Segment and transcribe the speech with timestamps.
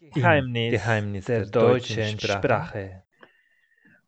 [0.00, 2.38] Geheimnis, Geheimnis der, der deutschen Sprache.
[2.38, 3.02] Sprache.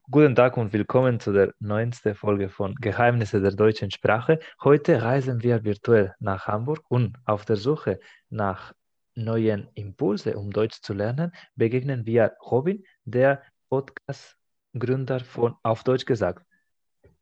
[0.08, 4.38] Guten Tag und willkommen zu der neunten Folge von Geheimnisse der deutschen Sprache.
[4.62, 7.98] Heute reisen wir virtuell nach Hamburg und auf der Suche
[8.29, 8.72] nach
[9.16, 16.46] neuen Impulse, um Deutsch zu lernen, begegnen wir Robin, der Podcast-Gründer von Auf Deutsch gesagt.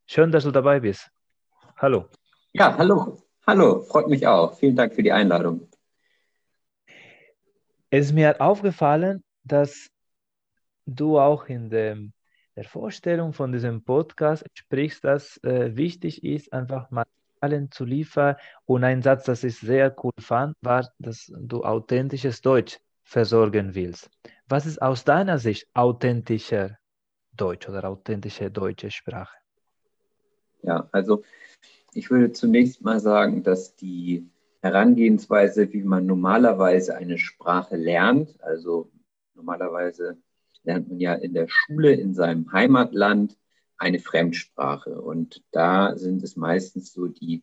[0.04, 1.10] Schön, dass du dabei bist.
[1.78, 2.04] Hallo.
[2.52, 3.16] Ja, hallo.
[3.46, 4.58] Hallo, freut mich auch.
[4.58, 5.66] Vielen Dank für die Einladung.
[7.90, 9.88] Es mir aufgefallen, dass
[10.84, 12.12] du auch in dem,
[12.54, 18.36] der Vorstellung von diesem Podcast sprichst, dass äh, wichtig ist, einfach Materialien zu liefern.
[18.66, 24.10] Und ein Satz, das ich sehr cool fand, war, dass du authentisches Deutsch versorgen willst.
[24.48, 26.76] Was ist aus deiner Sicht authentischer
[27.36, 29.36] Deutsch oder authentische deutsche Sprache?
[30.62, 31.22] Ja, also
[31.94, 34.28] ich würde zunächst mal sagen, dass die
[34.68, 38.40] Herangehensweise, wie man normalerweise eine Sprache lernt.
[38.42, 38.90] Also
[39.34, 40.18] normalerweise
[40.62, 43.38] lernt man ja in der Schule in seinem Heimatland
[43.78, 45.00] eine Fremdsprache.
[45.00, 47.42] Und da sind es meistens so die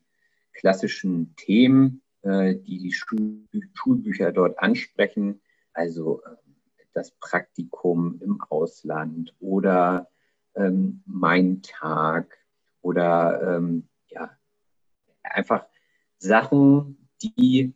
[0.53, 5.42] klassischen Themen, äh, die die Schulbücher dort ansprechen.
[5.73, 6.56] Also ähm,
[6.94, 10.09] das Praktikum im Ausland oder
[10.56, 12.38] ähm, mein Tag
[12.81, 14.30] oder ähm, ja,
[15.23, 15.66] einfach
[16.20, 17.74] Sachen, die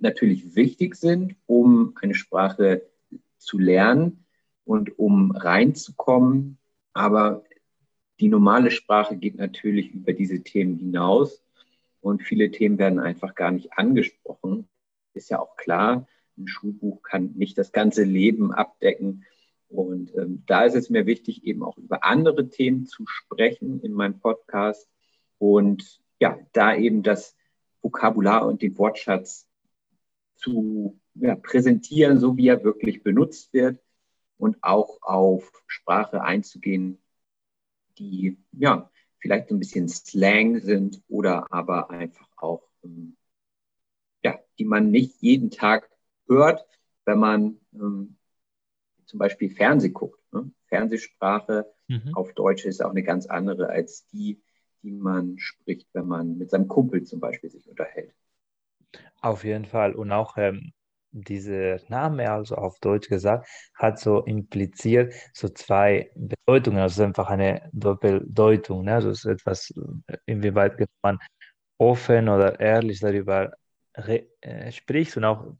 [0.00, 2.82] natürlich wichtig sind, um eine Sprache
[3.38, 4.24] zu lernen
[4.64, 6.58] und um reinzukommen.
[6.92, 7.44] Aber
[8.20, 11.42] die normale Sprache geht natürlich über diese Themen hinaus
[12.00, 14.68] und viele Themen werden einfach gar nicht angesprochen.
[15.14, 16.06] Ist ja auch klar,
[16.38, 19.24] ein Schulbuch kann nicht das ganze Leben abdecken.
[19.68, 23.92] Und ähm, da ist es mir wichtig, eben auch über andere Themen zu sprechen in
[23.92, 24.88] meinem Podcast
[25.38, 27.35] und ja, da eben das
[27.86, 29.46] Vokabular und den Wortschatz
[30.34, 33.80] zu ja, präsentieren, so wie er wirklich benutzt wird
[34.38, 36.98] und auch auf Sprache einzugehen,
[37.98, 43.16] die ja vielleicht ein bisschen Slang sind oder aber einfach auch, ähm,
[44.24, 45.88] ja, die man nicht jeden Tag
[46.26, 46.66] hört,
[47.04, 48.16] wenn man ähm,
[49.06, 50.20] zum Beispiel Fernseh guckt.
[50.32, 50.50] Ne?
[50.66, 52.14] Fernsehsprache mhm.
[52.14, 54.42] auf Deutsch ist auch eine ganz andere als die,
[54.86, 58.14] die man spricht, wenn man mit seinem Kumpel zum Beispiel sich unterhält.
[59.20, 59.94] Auf jeden Fall.
[59.94, 60.72] Und auch ähm,
[61.10, 66.78] dieser Name, also auf Deutsch gesagt, hat so impliziert so zwei Bedeutungen.
[66.78, 68.84] Also einfach eine Doppeldeutung.
[68.84, 68.94] Ne?
[68.94, 69.74] Also es ist etwas,
[70.06, 71.18] äh, inwieweit man
[71.78, 73.52] offen oder ehrlich darüber
[73.94, 75.52] äh, spricht und auch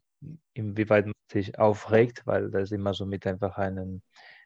[0.53, 4.01] inwieweit man sich aufregt, weil das immer so mit einfach einem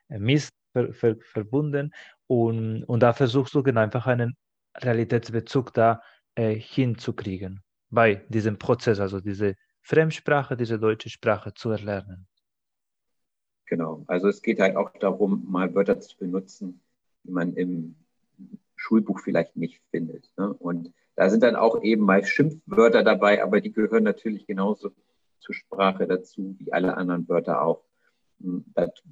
[0.08, 1.92] Mist ver ver verbunden
[2.26, 4.36] und, und da versuchst du genau einfach einen
[4.76, 6.02] Realitätsbezug da
[6.34, 12.26] äh, hinzukriegen bei diesem Prozess, also diese Fremdsprache, diese deutsche Sprache zu erlernen.
[13.66, 16.80] Genau, also es geht halt auch darum, mal Wörter zu benutzen,
[17.24, 17.96] die man im
[18.76, 20.30] Schulbuch vielleicht nicht findet.
[20.36, 20.52] Ne?
[20.52, 24.92] Und da sind dann auch eben mal Schimpfwörter dabei, aber die gehören natürlich genauso
[25.40, 27.84] zur Sprache dazu, wie alle anderen Wörter auch.
[28.40, 28.64] Hm,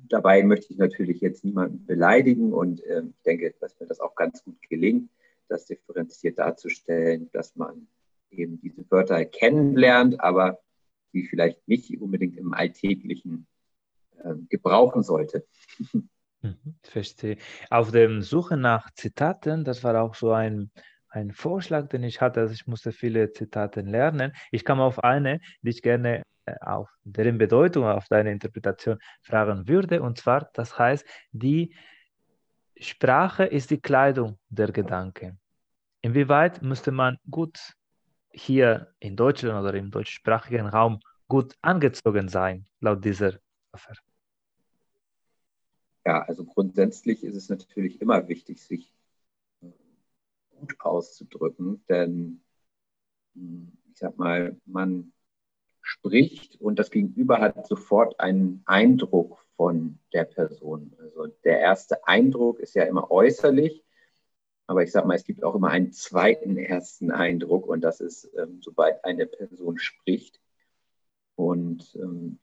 [0.08, 4.14] dabei möchte ich natürlich jetzt niemanden beleidigen und äh, ich denke, dass mir das auch
[4.14, 5.10] ganz gut gelingt
[5.50, 7.88] das differenziert darzustellen, dass man
[8.30, 10.60] eben diese Wörter kennenlernt, aber
[11.12, 13.46] sie vielleicht nicht unbedingt im Alltäglichen
[14.22, 15.46] äh, gebrauchen sollte.
[16.42, 17.36] Mhm, verstehe.
[17.68, 20.70] Auf der Suche nach Zitaten, das war auch so ein,
[21.08, 24.32] ein Vorschlag, den ich hatte, also ich musste viele Zitate lernen.
[24.50, 29.68] Ich kam auf eine, die ich gerne äh, auf deren Bedeutung, auf deine Interpretation fragen
[29.68, 31.74] würde, und zwar, das heißt, die
[32.78, 35.39] Sprache ist die Kleidung der Gedanken.
[36.02, 37.74] Inwieweit müsste man gut
[38.30, 43.38] hier in Deutschland oder im deutschsprachigen Raum gut angezogen sein, laut dieser
[43.72, 43.92] Waffe?
[46.06, 48.94] Ja, also grundsätzlich ist es natürlich immer wichtig, sich
[50.50, 52.40] gut auszudrücken, denn
[53.34, 55.12] hm, ich sag mal, man
[55.82, 60.94] spricht und das Gegenüber hat sofort einen Eindruck von der Person.
[60.98, 63.84] Also der erste Eindruck ist ja immer äußerlich
[64.70, 68.30] aber ich sage mal, es gibt auch immer einen zweiten ersten Eindruck und das ist,
[68.38, 70.40] ähm, sobald eine Person spricht.
[71.34, 72.38] Und ähm,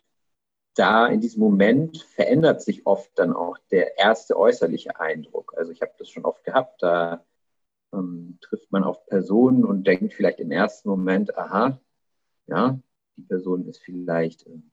[0.76, 5.54] da in diesem Moment verändert sich oft dann auch der erste äußerliche Eindruck.
[5.56, 7.24] Also ich habe das schon oft gehabt, da
[7.94, 11.80] ähm, trifft man auf Personen und denkt vielleicht im ersten Moment, aha,
[12.48, 12.78] ja,
[13.16, 14.70] die Person ist vielleicht ähm,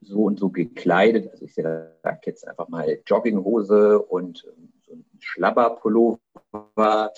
[0.00, 1.30] so und so gekleidet.
[1.30, 7.12] Also ich sage jetzt einfach mal Jogginghose und ähm, so ein Schlabberpullover,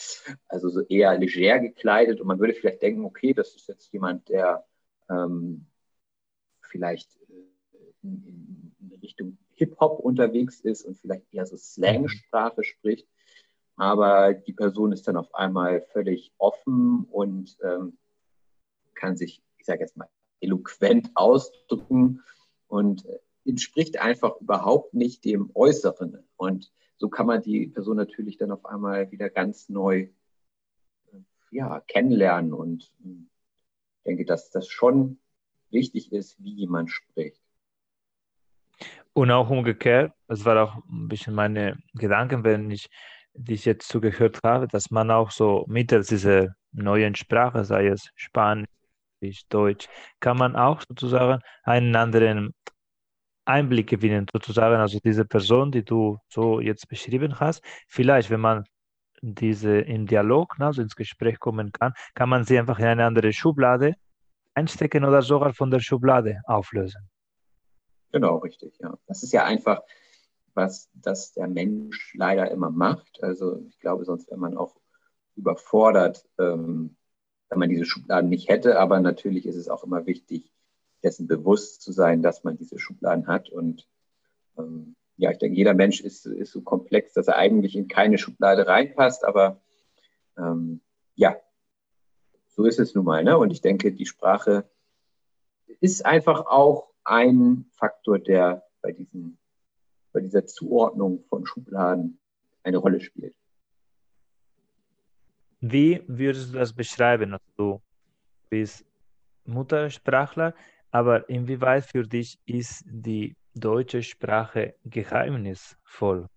[0.49, 2.21] also so eher leger gekleidet.
[2.21, 4.65] Und man würde vielleicht denken, okay, das ist jetzt jemand, der
[5.09, 5.67] ähm,
[6.61, 13.09] vielleicht äh, in, in Richtung Hip-Hop unterwegs ist und vielleicht eher so Slang-Sprache spricht.
[13.77, 17.97] Aber die Person ist dann auf einmal völlig offen und ähm,
[18.95, 20.09] kann sich, ich sage jetzt mal,
[20.41, 22.23] eloquent ausdrücken
[22.67, 23.07] und
[23.45, 26.29] entspricht einfach überhaupt nicht dem Äußeren.
[26.37, 30.09] Und so kann man die Person natürlich dann auf einmal wieder ganz neu
[31.51, 32.53] ja, kennenlernen.
[32.53, 35.19] Und ich denke, dass das schon
[35.71, 37.43] wichtig ist, wie jemand spricht.
[39.13, 42.89] Und auch umgekehrt, das war auch ein bisschen meine Gedanken, wenn ich
[43.35, 48.69] dich jetzt zugehört habe, dass man auch so mittels dieser neuen Sprache, sei es Spanisch,
[49.51, 52.55] Deutsch, kann man auch sozusagen einen anderen
[53.45, 54.77] Einblick gewinnen, sozusagen.
[54.77, 58.65] Also diese Person, die du so jetzt beschrieben hast, vielleicht, wenn man
[59.21, 63.33] diese im Dialog, also ins Gespräch kommen kann, kann man sie einfach in eine andere
[63.33, 63.95] Schublade
[64.55, 67.09] einstecken oder sogar von der Schublade auflösen.
[68.13, 68.99] Genau, richtig, ja.
[69.07, 69.83] Das ist ja einfach,
[70.55, 73.23] was das der Mensch leider immer macht.
[73.23, 74.77] Also ich glaube, sonst wäre man auch
[75.35, 76.97] überfordert, ähm,
[77.49, 78.79] wenn man diese Schubladen nicht hätte.
[78.79, 80.53] Aber natürlich ist es auch immer wichtig,
[81.03, 83.49] dessen bewusst zu sein, dass man diese Schubladen hat.
[83.49, 83.87] Und
[84.59, 88.19] ähm, ja, ich denke, jeder Mensch ist, ist so komplex, dass er eigentlich in keine
[88.19, 89.25] Schublade reinpasst.
[89.25, 89.61] Aber
[90.39, 90.81] ähm,
[91.15, 91.37] ja,
[92.49, 93.25] so ist es nun mal.
[93.25, 93.37] Ne?
[93.37, 94.69] Und ich denke, die Sprache
[95.81, 99.39] ist einfach auch ein Faktor, der bei, diesen,
[100.13, 102.19] bei dieser Zuordnung von Schubladen
[102.63, 103.35] eine Rolle spielt.
[105.61, 107.33] Wie würdest du das beschreiben?
[107.33, 107.83] Also du
[108.51, 108.85] bist
[109.45, 110.55] Muttersprachler,
[110.93, 116.29] aber inwieweit für dich ist die deutsche Sprache geheimnisvoll?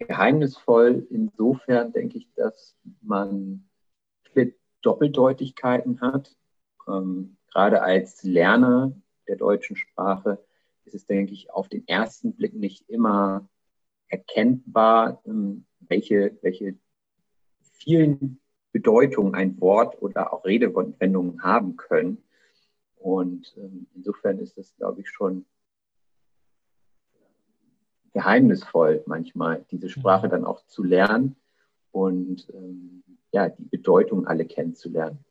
[0.00, 3.64] Geheimnisvoll insofern denke ich, dass man
[4.24, 6.36] viele Doppeldeutigkeiten hat.
[6.88, 8.92] Ähm, gerade als Lerner
[9.28, 10.44] der deutschen Sprache
[10.84, 13.48] ist es, denke ich, auf den ersten Blick nicht immer
[14.08, 16.74] erkennbar, ähm, welche, welche
[17.60, 18.40] vielen
[18.72, 22.18] Bedeutungen ein Wort oder auch Redewendungen haben können.
[23.02, 25.44] Und ähm, insofern ist es, glaube ich, schon
[28.12, 31.36] geheimnisvoll manchmal, diese Sprache dann auch zu lernen
[31.90, 33.02] und ähm,
[33.32, 35.24] ja, die Bedeutung alle kennenzulernen.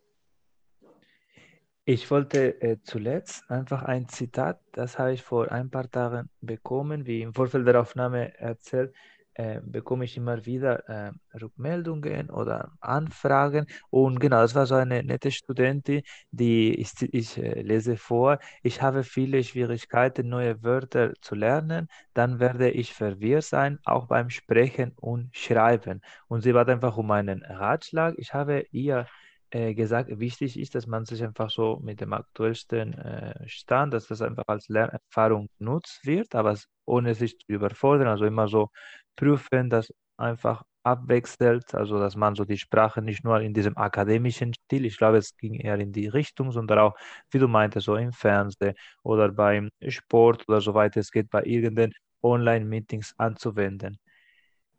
[1.85, 7.05] Ich wollte äh, zuletzt einfach ein Zitat, das habe ich vor ein paar Tagen bekommen,
[7.05, 8.93] wie im Vorfeld der Aufnahme erzählt,
[9.33, 11.11] äh, bekomme ich immer wieder äh,
[11.41, 13.67] Rückmeldungen oder Anfragen.
[13.89, 16.01] Und genau, das war so eine nette Studentin,
[16.31, 22.39] die ich, ich äh, lese vor, ich habe viele Schwierigkeiten, neue Wörter zu lernen, dann
[22.39, 26.01] werde ich verwirrt sein, auch beim Sprechen und Schreiben.
[26.27, 28.15] Und sie bat einfach um einen Ratschlag.
[28.17, 29.07] Ich habe ihr
[29.51, 34.07] äh, gesagt, wichtig ist, dass man sich einfach so mit dem aktuellsten äh, Stand, dass
[34.07, 38.69] das einfach als Lernerfahrung genutzt wird, aber ohne sich zu überfordern, also immer so
[39.15, 44.53] prüfen, dass einfach abwechselt, also dass man so die Sprache nicht nur in diesem akademischen
[44.53, 46.95] Stil, ich glaube, es ging eher in die Richtung, sondern auch,
[47.31, 51.93] wie du meintest, so im Fernsehen oder beim Sport oder soweit es geht, bei irgendeinen
[52.23, 53.99] Online-Meetings anzuwenden.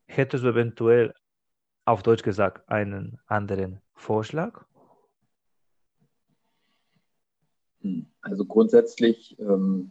[0.06, 1.12] Hättest du eventuell
[1.84, 4.64] auf Deutsch gesagt einen anderen Vorschlag?
[7.82, 9.90] Hm, also grundsätzlich ähm,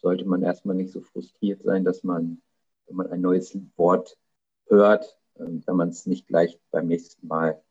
[0.00, 2.40] sollte man erstmal nicht so frustriert sein, dass man,
[2.86, 4.18] wenn man ein neues Wort
[4.66, 7.62] hört, ähm, wenn man es nicht gleich beim nächsten Mal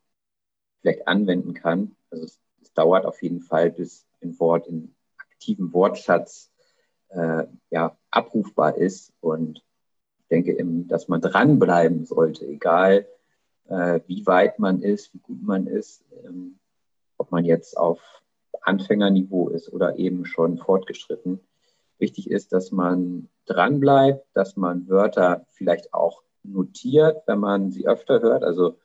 [0.81, 1.95] vielleicht anwenden kann.
[2.09, 6.51] Also es, es dauert auf jeden Fall, bis ein Wort in aktiven Wortschatz
[7.09, 9.13] äh, ja, abrufbar ist.
[9.19, 9.63] Und
[10.19, 10.57] ich denke,
[10.87, 13.07] dass man dranbleiben sollte, egal
[13.69, 16.59] äh, wie weit man ist, wie gut man ist, ähm,
[17.17, 17.99] ob man jetzt auf
[18.61, 21.39] Anfängerniveau ist oder eben schon fortgeschritten.
[21.97, 28.21] Wichtig ist, dass man dranbleibt, dass man Wörter vielleicht auch notiert, wenn man sie öfter
[28.21, 28.43] hört.
[28.43, 28.77] Also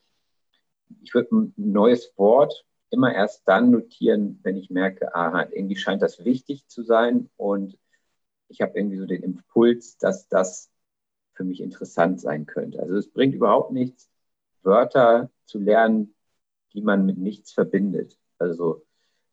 [1.03, 6.03] ich würde ein neues Wort immer erst dann notieren, wenn ich merke, aha, irgendwie scheint
[6.03, 7.79] das wichtig zu sein und
[8.49, 10.71] ich habe irgendwie so den Impuls, dass das
[11.35, 12.81] für mich interessant sein könnte.
[12.81, 14.10] Also es bringt überhaupt nichts,
[14.63, 16.15] Wörter zu lernen,
[16.73, 18.19] die man mit nichts verbindet.
[18.39, 18.85] Also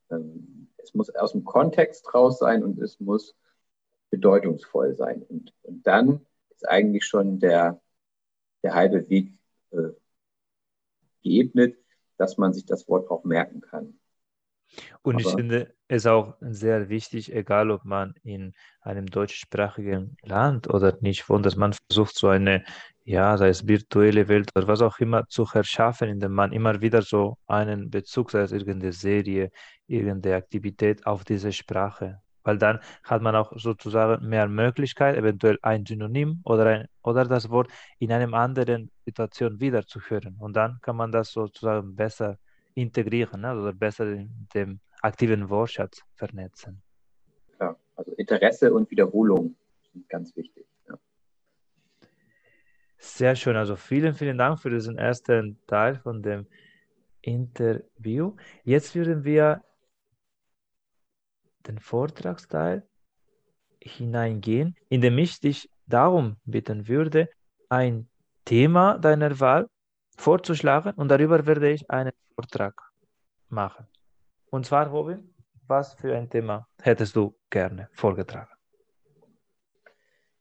[0.09, 3.35] ähm, es muss aus dem Kontext raus sein und es muss
[4.09, 5.23] bedeutungsvoll sein.
[5.23, 7.81] Und, und dann ist eigentlich schon der,
[8.63, 9.37] der halbe Weg
[9.71, 9.89] äh,
[11.21, 11.77] geebnet,
[12.17, 13.99] dass man sich das Wort auch merken kann.
[15.01, 20.69] Und Aber, ich finde es auch sehr wichtig, egal ob man in einem deutschsprachigen Land
[20.69, 22.63] oder nicht wohnt, dass man versucht, so eine
[23.07, 27.01] ja, sei es virtuelle Welt oder was auch immer, zu erschaffen, indem man immer wieder
[27.01, 29.49] so einen Bezug, sei es irgendeine Serie,
[29.87, 35.85] irgendeine Aktivität auf diese Sprache weil dann hat man auch sozusagen mehr Möglichkeit, eventuell ein
[35.85, 40.37] Synonym oder, ein, oder das Wort in einer anderen Situation wiederzuhören.
[40.39, 42.37] Und dann kann man das sozusagen besser
[42.73, 43.51] integrieren ne?
[43.53, 46.81] oder besser in dem aktiven Wortschatz vernetzen.
[47.59, 49.53] Ja, also Interesse und Wiederholung
[49.91, 50.66] sind ganz wichtig.
[52.97, 53.55] Sehr schön.
[53.55, 56.47] Also vielen, vielen Dank für diesen ersten Teil von dem
[57.21, 58.35] Interview.
[58.63, 59.63] Jetzt würden wir
[61.67, 62.87] den Vortragsteil
[63.81, 67.29] hineingehen, in dem ich dich darum bitten würde,
[67.69, 68.09] ein
[68.45, 69.67] Thema deiner Wahl
[70.17, 72.81] vorzuschlagen und darüber werde ich einen Vortrag
[73.49, 73.85] machen.
[74.49, 75.33] Und zwar, Robin,
[75.67, 78.56] was für ein Thema hättest du gerne vorgetragen?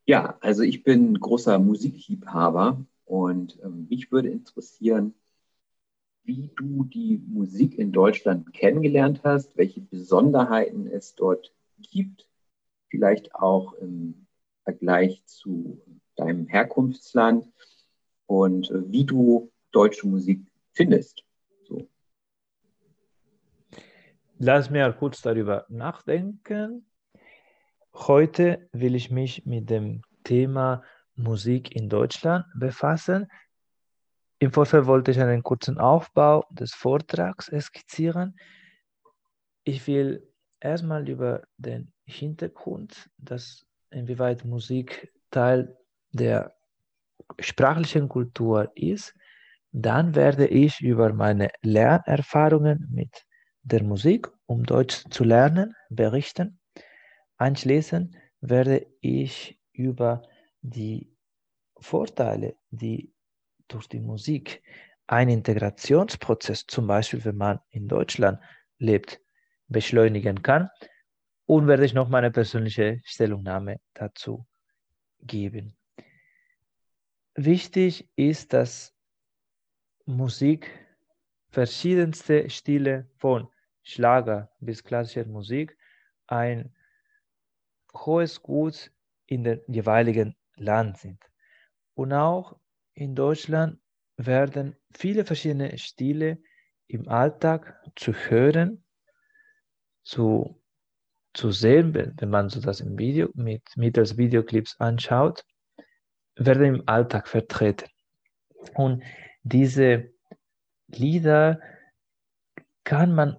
[0.06, 5.14] Ja, also ich bin großer Musikliebhaber und ähm, mich würde interessieren,
[6.22, 12.28] wie du die Musik in Deutschland kennengelernt hast, welche Besonderheiten es dort gibt,
[12.88, 14.26] vielleicht auch im
[14.62, 15.80] Vergleich zu
[16.14, 17.48] deinem Herkunftsland
[18.26, 20.40] und äh, wie du deutsche Musik
[20.72, 21.24] findest.
[21.68, 21.88] So.
[24.38, 26.86] Lass mir kurz darüber nachdenken.
[27.98, 30.82] Heute will ich mich mit dem Thema
[31.14, 33.26] Musik in Deutschland befassen.
[34.38, 38.38] Im Vorfeld wollte ich einen kurzen Aufbau des Vortrags skizzieren.
[39.64, 45.74] Ich will erstmal über den Hintergrund, dass inwieweit Musik Teil
[46.12, 46.54] der
[47.40, 49.14] sprachlichen Kultur ist.
[49.72, 53.24] Dann werde ich über meine Lernerfahrungen mit
[53.62, 56.60] der Musik, um Deutsch zu lernen, berichten.
[57.36, 60.22] Anschließend werde ich über
[60.62, 61.14] die
[61.78, 63.12] Vorteile, die
[63.68, 64.62] durch die Musik
[65.06, 68.40] einen Integrationsprozess, zum Beispiel wenn man in Deutschland
[68.78, 69.20] lebt,
[69.68, 70.70] beschleunigen kann.
[71.44, 74.46] Und werde ich noch meine persönliche Stellungnahme dazu
[75.20, 75.76] geben.
[77.34, 78.96] Wichtig ist, dass
[80.06, 80.70] Musik
[81.50, 83.48] verschiedenste Stile von
[83.82, 85.78] Schlager bis klassischer Musik
[86.26, 86.74] ein
[88.04, 88.90] hohes Gut
[89.26, 91.18] in dem jeweiligen Land sind.
[91.94, 92.58] Und auch
[92.94, 93.78] in Deutschland
[94.16, 96.38] werden viele verschiedene Stile
[96.88, 98.84] im Alltag zu hören,
[100.04, 100.60] zu,
[101.34, 105.44] zu sehen, wenn man so das im Video mit mittels Videoclips anschaut,
[106.36, 107.88] werden im Alltag vertreten.
[108.74, 109.02] Und
[109.42, 110.10] diese
[110.88, 111.60] Lieder
[112.84, 113.36] kann man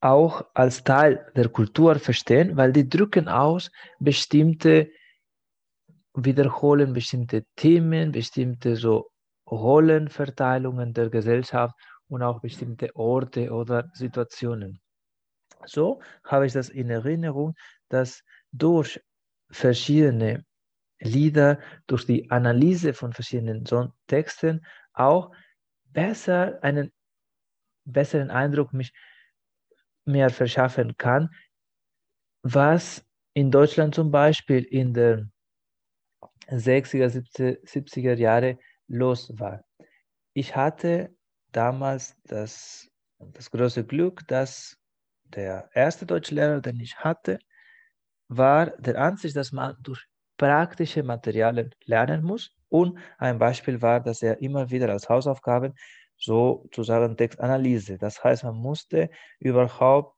[0.00, 4.90] auch als Teil der Kultur verstehen, weil die drücken aus bestimmte
[6.14, 9.10] wiederholen bestimmte Themen, bestimmte so
[9.50, 11.74] Rollenverteilungen der Gesellschaft
[12.08, 14.80] und auch bestimmte Orte oder Situationen.
[15.66, 17.54] So habe ich das in Erinnerung,
[17.88, 19.00] dass durch
[19.50, 20.44] verschiedene
[21.00, 23.64] Lieder, durch die Analyse von verschiedenen
[24.06, 25.32] Texten auch
[25.92, 26.92] besser einen
[27.84, 28.92] besseren Eindruck mich
[30.08, 31.30] mehr verschaffen kann,
[32.42, 35.28] was in Deutschland zum Beispiel in der
[36.48, 39.62] 60er, 70er Jahre los war.
[40.32, 41.14] Ich hatte
[41.52, 42.88] damals das,
[43.18, 44.76] das große Glück, dass
[45.24, 47.38] der erste Deutschlehrer, den ich hatte,
[48.28, 50.04] war der Ansicht, dass man durch
[50.36, 52.54] praktische Materialien lernen muss.
[52.68, 55.74] Und ein Beispiel war, dass er immer wieder als Hausaufgaben
[56.18, 57.98] sozusagen Textanalyse.
[57.98, 60.16] Das heißt, man musste überhaupt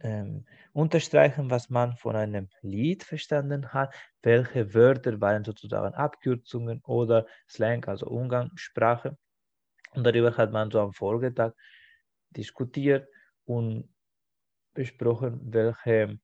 [0.00, 7.26] ähm, unterstreichen, was man von einem Lied verstanden hat, welche Wörter waren sozusagen Abkürzungen oder
[7.48, 9.16] Slang, also Umgangssprache.
[9.92, 11.52] Und darüber hat man so am Folgetag
[12.30, 13.08] diskutiert
[13.44, 13.92] und
[14.74, 16.18] besprochen, welche,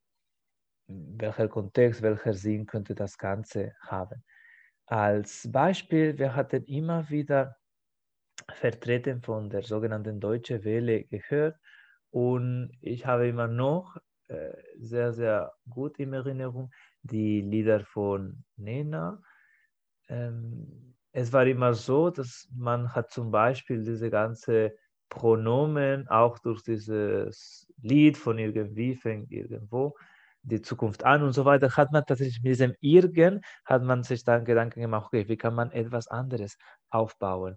[0.87, 4.23] welcher Kontext, welcher Sinn könnte das Ganze haben.
[4.87, 7.57] Als Beispiel, wir hatten immer wieder
[8.53, 11.57] vertreten von der sogenannten Deutsche Welle gehört
[12.11, 13.97] und ich habe immer noch
[14.29, 16.71] äh, sehr, sehr gut in Erinnerung
[17.03, 19.23] die Lieder von Nena.
[20.09, 24.77] Ähm, es war immer so, dass man hat zum Beispiel diese ganze
[25.09, 29.97] Pronomen auch durch dieses Lied von irgendwie fängt irgendwo
[30.43, 34.23] die Zukunft an und so weiter, hat man tatsächlich mit diesem Irgend, hat man sich
[34.25, 36.57] dann Gedanken gemacht, okay, wie kann man etwas anderes
[36.91, 37.57] aufbauen?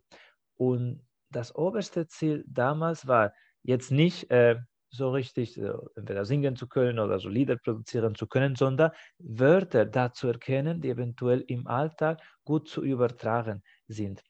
[0.60, 1.02] Und
[1.32, 4.58] das oberste Ziel damals war jetzt nicht äh,
[4.90, 9.86] so richtig äh, entweder singen zu können oder so Lieder produzieren zu können, sondern Wörter
[9.86, 14.22] da zu erkennen, die eventuell im Alltag gut zu übertragen sind.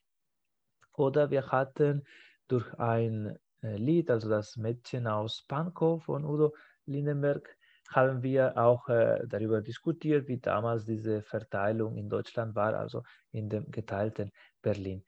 [0.94, 2.04] Oder wir hatten
[2.48, 6.54] durch ein äh, Lied, also das Mädchen aus Pankow von Udo
[6.86, 7.58] Lindenberg,
[7.90, 13.50] haben wir auch äh, darüber diskutiert, wie damals diese Verteilung in Deutschland war, also in
[13.50, 14.32] dem geteilten
[14.62, 15.04] Berlin.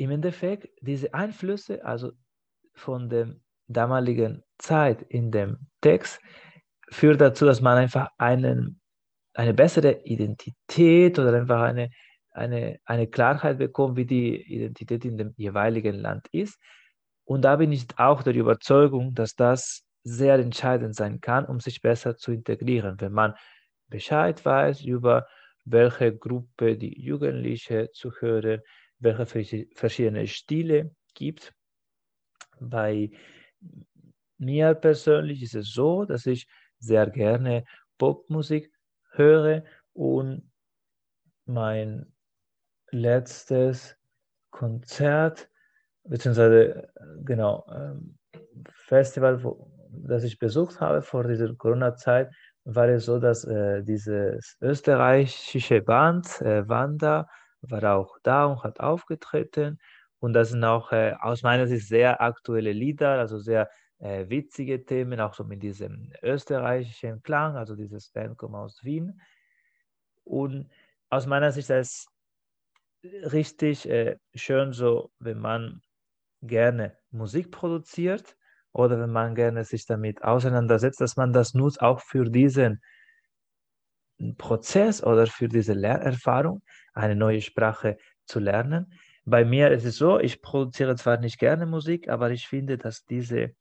[0.00, 2.12] Im Endeffekt, diese Einflüsse, also
[2.72, 3.36] von der
[3.68, 6.22] damaligen Zeit in dem Text,
[6.90, 8.80] führt dazu, dass man einfach einen,
[9.34, 11.90] eine bessere Identität oder einfach eine,
[12.30, 16.58] eine, eine Klarheit bekommt, wie die Identität in dem jeweiligen Land ist.
[17.24, 21.82] Und da bin ich auch der Überzeugung, dass das sehr entscheidend sein kann, um sich
[21.82, 23.34] besser zu integrieren, wenn man
[23.88, 25.26] Bescheid weiß über
[25.66, 28.62] welche Gruppe die Jugendliche zu hören,
[29.00, 31.52] welche verschiedene Stile gibt.
[32.60, 33.10] Bei
[34.38, 37.64] mir persönlich ist es so, dass ich sehr gerne
[37.98, 38.72] Popmusik
[39.12, 40.50] höre und
[41.46, 42.12] mein
[42.90, 43.96] letztes
[44.50, 45.48] Konzert,
[46.04, 46.90] beziehungsweise
[47.24, 48.18] genau, ähm,
[48.68, 49.40] Festival,
[49.90, 52.32] das ich besucht habe vor dieser Corona-Zeit,
[52.64, 57.28] war es so, dass äh, dieses österreichische Band äh, Wanda
[57.62, 59.78] war auch da und hat aufgetreten.
[60.18, 64.84] Und das sind auch äh, aus meiner Sicht sehr aktuelle Lieder, also sehr äh, witzige
[64.84, 69.20] Themen, auch so mit diesem österreichischen Klang, also dieses Band kommt aus Wien.
[70.24, 70.70] Und
[71.08, 72.08] aus meiner Sicht ist
[73.02, 75.82] es richtig äh, schön so, wenn man
[76.42, 78.36] gerne Musik produziert
[78.72, 82.80] oder wenn man gerne sich damit auseinandersetzt, dass man das nutzt auch für diesen
[84.36, 86.62] Prozess oder für diese Lernerfahrung,
[86.92, 87.96] eine neue Sprache
[88.26, 88.92] zu lernen.
[89.24, 93.04] Bei mir ist es so, ich produziere zwar nicht gerne Musik, aber ich finde, dass
[93.04, 93.54] diese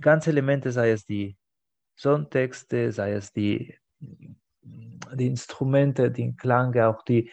[0.00, 1.36] ganzen Elemente, sei es die
[1.96, 3.76] Songtexte, sei es die,
[4.60, 7.30] die Instrumente, den Klang, auch die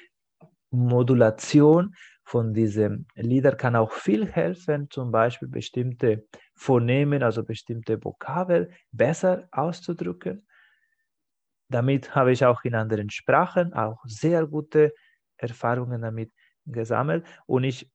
[0.72, 8.70] Modulation von diesen Liedern kann auch viel helfen, zum Beispiel bestimmte Phonemen, also bestimmte Vokabel
[8.92, 10.46] besser auszudrücken.
[11.70, 14.94] Damit habe ich auch in anderen Sprachen auch sehr gute
[15.38, 16.32] Erfahrungen damit
[16.66, 17.90] gesammelt und ich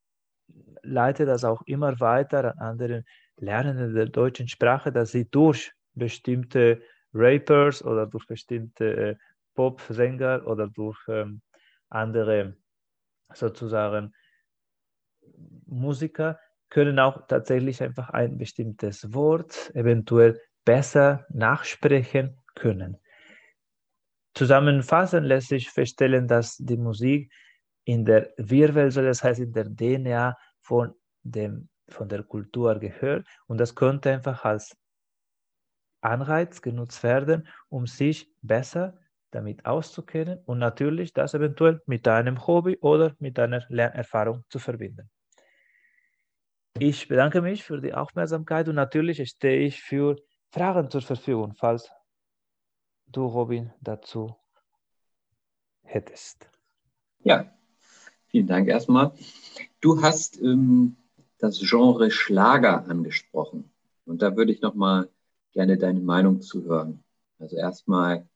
[0.82, 3.04] leite das auch immer weiter an anderen
[3.37, 6.82] Lernenden der deutschen Sprache, dass sie durch bestimmte
[7.12, 9.16] Rappers oder durch bestimmte äh,
[9.54, 11.42] Pop-Sänger oder durch ähm,
[11.88, 12.56] andere
[13.34, 14.14] sozusagen
[15.66, 16.38] Musiker
[16.70, 22.98] können auch tatsächlich einfach ein bestimmtes Wort eventuell besser nachsprechen können.
[24.35, 27.33] Zusammenfassend lässt sich feststellen, dass die Musik
[27.85, 33.59] in der Wirbelsäule, das heißt in der DNA von, dem, von der Kultur gehört und
[33.59, 34.77] das könnte einfach als
[36.01, 38.99] Anreiz genutzt werden, um sich besser
[39.31, 45.11] damit auszukennen und natürlich das eventuell mit deinem Hobby oder mit deiner Lernerfahrung zu verbinden.
[46.79, 50.16] Ich bedanke mich für die Aufmerksamkeit und natürlich stehe ich für
[50.51, 51.90] Fragen zur Verfügung, falls
[53.06, 54.34] du, Robin, dazu
[55.82, 56.48] hättest.
[57.20, 57.50] Ja,
[58.26, 59.12] vielen Dank erstmal.
[59.80, 60.96] Du hast ähm,
[61.38, 63.70] das Genre Schlager angesprochen
[64.04, 65.08] und da würde ich noch mal
[65.52, 67.02] gerne deine Meinung zu hören.
[67.38, 68.26] Also erstmal,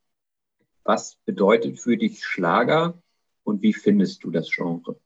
[0.85, 3.01] was bedeutet für dich Schlager
[3.45, 4.99] und wie findest du das Genre?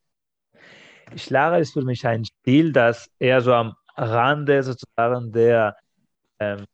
[1.17, 5.77] Schlager ist für mich ein Stil, das eher so am Rande sozusagen der,
[6.39, 6.65] ähm,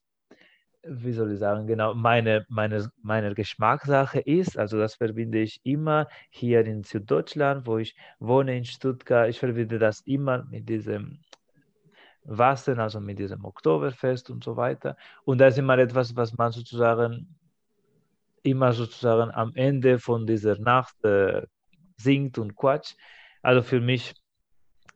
[0.82, 4.58] wie soll ich sagen, genau, meine, meine, meine Geschmackssache ist.
[4.58, 9.28] Also das verbinde ich immer hier in Süddeutschland, wo ich wohne in Stuttgart.
[9.28, 11.20] Ich verbinde das immer mit diesem
[12.24, 14.96] Wasser, also mit diesem Oktoberfest und so weiter.
[15.24, 17.38] Und das ist immer etwas, was man sozusagen
[18.42, 21.42] immer sozusagen am Ende von dieser Nacht äh,
[21.96, 22.96] singt und quatscht.
[23.42, 24.14] Also für mich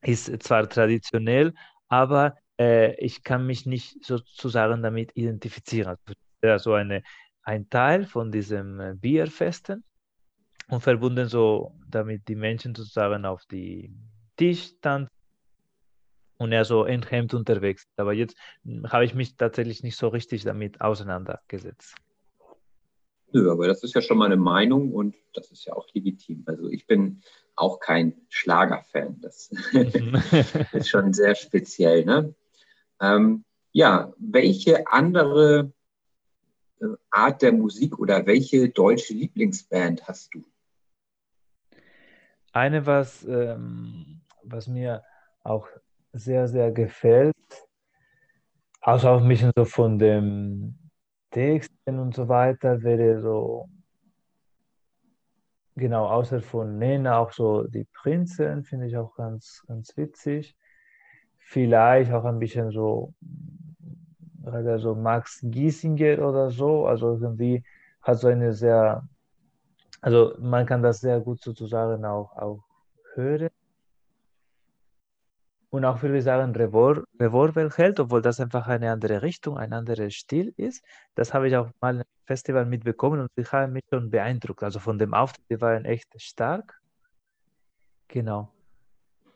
[0.02, 1.52] ist zwar traditionell,
[1.88, 5.96] aber äh, ich kann mich nicht sozusagen damit identifizieren.
[6.42, 7.02] Also eine,
[7.42, 9.84] ein Teil von diesem äh, Bierfesten
[10.68, 13.92] und verbunden so, damit die Menschen sozusagen auf die
[14.36, 15.10] Tisch tanzen
[16.38, 17.86] und er so enthemmt unterwegs.
[17.96, 21.94] Aber jetzt hm, habe ich mich tatsächlich nicht so richtig damit auseinandergesetzt.
[23.34, 26.44] Nö, aber das ist ja schon mal eine Meinung und das ist ja auch legitim.
[26.46, 27.22] Also ich bin
[27.56, 29.20] auch kein Schlagerfan.
[29.20, 29.50] Das
[30.72, 32.04] ist schon sehr speziell.
[32.04, 32.34] Ne?
[33.02, 35.72] Ähm, ja, welche andere
[36.80, 40.44] äh, Art der Musik oder welche deutsche Lieblingsband hast du?
[42.52, 45.02] Eine, was, ähm, was mir
[45.42, 45.66] auch
[46.12, 47.34] sehr, sehr gefällt,
[48.80, 50.78] also auch ein bisschen so von dem
[51.30, 53.68] Texten und so weiter wäre so,
[55.74, 60.54] genau, außer von Nena auch so die Prinzen, finde ich auch ganz, ganz witzig.
[61.44, 63.12] Vielleicht auch ein bisschen so
[64.78, 67.62] so Max Giesinger oder so, also irgendwie
[68.02, 69.06] hat so eine sehr,
[70.00, 72.64] also man kann das sehr gut sozusagen auch, auch
[73.14, 73.50] hören.
[75.70, 80.10] Und auch würde ich sagen, Revol Revolverheld, obwohl das einfach eine andere Richtung, ein anderer
[80.10, 80.84] Stil ist.
[81.14, 84.62] Das habe ich auch mal im Festival mitbekommen und ich habe mich schon beeindruckt.
[84.62, 86.78] Also von dem Auftritt, die waren echt stark.
[88.08, 88.52] Genau.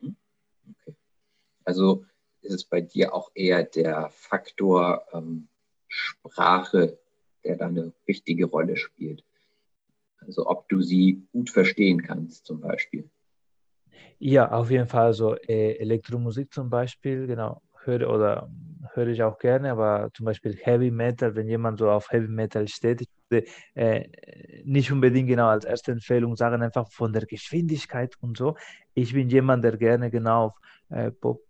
[0.03, 0.17] Mhm.
[0.69, 0.97] Okay.
[1.67, 2.07] Also
[2.43, 5.49] ist es bei dir auch eher der Faktor ähm,
[5.89, 6.99] Sprache,
[7.45, 9.25] der da eine wichtige Rolle spielt.
[10.21, 13.11] Also ob du sie gut verstehen kannst zum Beispiel.
[14.19, 15.13] Ja, auf jeden Fall.
[15.13, 18.49] So äh, Elektromusik zum Beispiel, genau, höre oder
[18.95, 22.67] höre ich auch gerne, aber zum Beispiel Heavy Metal, wenn jemand so auf Heavy Metal
[22.69, 24.09] steht, ich würde äh,
[24.65, 28.57] nicht unbedingt genau als erste Empfehlung sagen, einfach von der Geschwindigkeit und so.
[28.95, 30.55] Ich bin jemand, der gerne genau auf
[30.91, 31.46] äh, Pop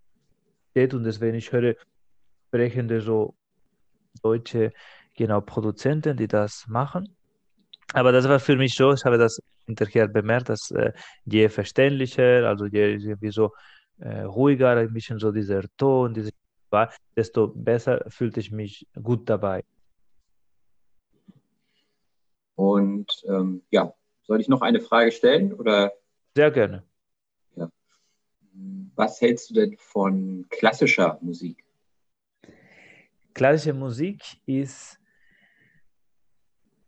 [0.76, 1.74] steht und deswegen ich höre
[2.48, 3.34] sprechende so
[4.22, 4.72] deutsche
[5.14, 7.16] genau Produzenten, die das machen.
[7.94, 10.92] Aber das war für mich so, ich habe das hinterher bemerkt, dass äh,
[11.24, 13.52] je verständlicher, also je irgendwie so
[14.00, 16.30] äh, ruhiger, ein bisschen so dieser Ton, diese
[16.68, 19.64] war, desto besser fühlte ich mich gut dabei.
[22.54, 25.54] Und ähm, ja, soll ich noch eine Frage stellen?
[25.54, 25.92] Oder?
[26.34, 26.82] Sehr gerne.
[28.96, 31.62] Was hältst du denn von klassischer Musik?
[33.34, 34.98] Klassische Musik ist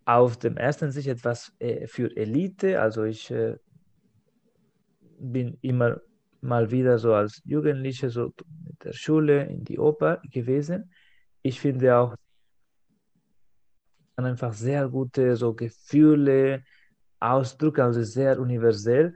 [0.07, 2.81] auf dem ersten Sicht etwas äh, für Elite.
[2.81, 3.59] Also ich äh,
[5.19, 6.01] bin immer
[6.41, 8.33] mal wieder so als Jugendliche so
[8.65, 10.91] mit der Schule in die Oper gewesen.
[11.43, 12.15] Ich finde auch
[14.17, 16.65] einfach sehr gute so Gefühle,
[17.21, 19.15] Ausdrücke, also sehr universell.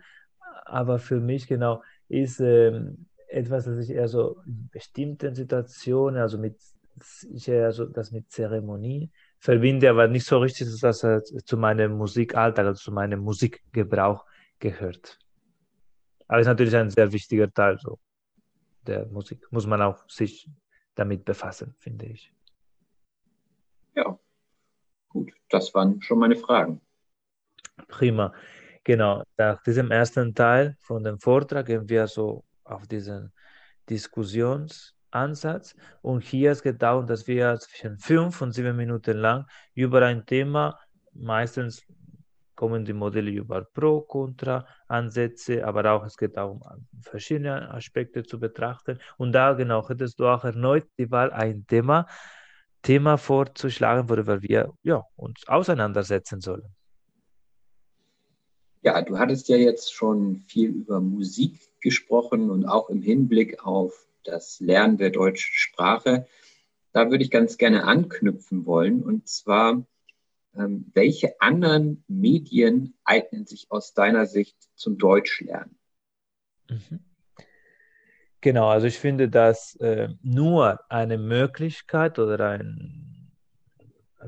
[0.66, 6.38] Aber für mich genau ist ähm, etwas, das ich eher so in bestimmten Situationen, also
[6.38, 6.57] mit
[7.33, 11.92] ich eher so das mit Zeremonie verbinde, aber nicht so richtig, dass das zu meinem
[11.96, 14.27] Musikalltag, also zu meinem Musikgebrauch
[14.59, 15.18] gehört.
[16.29, 17.98] Aber es ist natürlich ein sehr wichtiger Teil so
[18.87, 19.51] der Musik.
[19.51, 20.48] Muss man auch sich
[20.94, 22.33] damit befassen, finde ich.
[23.94, 24.18] Ja,
[25.09, 25.33] gut.
[25.48, 26.81] Das waren schon meine Fragen.
[27.88, 28.35] Prima.
[28.85, 29.23] Genau.
[29.37, 33.33] Nach diesem ersten Teil von dem Vortrag gehen wir so auf diesen
[33.88, 35.75] Diskussions- Ansatz.
[36.01, 40.79] Und hier es darum, dass wir zwischen fünf und sieben Minuten lang über ein Thema,
[41.12, 41.83] meistens
[42.55, 46.62] kommen die Modelle über Pro, Contra, Ansätze, aber auch es geht darum,
[47.01, 48.99] verschiedene Aspekte zu betrachten.
[49.16, 52.07] Und da genau hättest du auch erneut die Wahl, ein Thema,
[52.83, 56.75] Thema vorzuschlagen, worüber wir ja, uns auseinandersetzen sollen.
[58.83, 64.07] Ja, du hattest ja jetzt schon viel über Musik gesprochen und auch im Hinblick auf
[64.25, 66.27] das Lernen der deutschen Sprache.
[66.92, 69.03] Da würde ich ganz gerne anknüpfen wollen.
[69.03, 69.85] Und zwar,
[70.57, 75.79] ähm, welche anderen Medien eignen sich aus deiner Sicht zum Deutschlernen?
[76.68, 77.01] Mhm.
[78.40, 83.12] Genau, also ich finde, dass äh, nur eine Möglichkeit oder ein,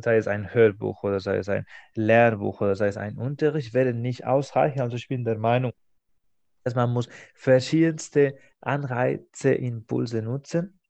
[0.02, 3.92] sei es ein Hörbuch oder sei es ein Lehrbuch oder sei es ein Unterricht, wäre
[3.94, 4.80] nicht ausreichend.
[4.80, 5.72] Also ich bin der Meinung,
[6.64, 10.80] dass man muss verschiedenste Anreize, Impulse nutzen,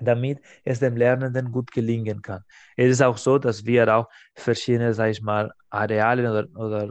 [0.00, 2.42] damit es dem Lernenden gut gelingen kann.
[2.76, 6.90] Es ist auch so, dass wir auch verschiedene, sage ich mal, Areale oder, oder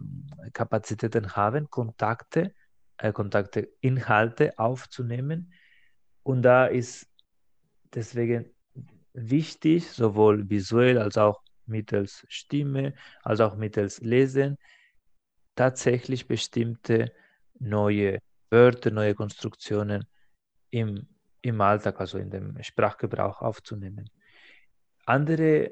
[0.53, 2.53] Kapazitäten haben, Kontakte,
[2.97, 5.53] äh, Kontakte, Inhalte aufzunehmen.
[6.23, 7.07] Und da ist
[7.93, 8.53] deswegen
[9.13, 12.93] wichtig, sowohl visuell als auch mittels Stimme,
[13.24, 14.58] als auch mittels Lesen,
[15.56, 17.12] tatsächlich bestimmte
[17.60, 18.19] neue
[18.50, 20.06] Wörter, neue Konstruktionen
[20.71, 21.08] im,
[21.41, 24.10] im Alltag, also in dem Sprachgebrauch aufzunehmen.
[25.06, 25.71] Andere